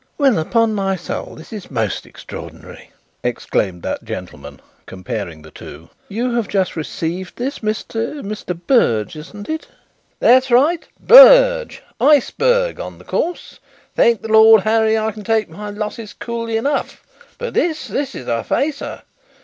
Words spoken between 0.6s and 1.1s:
my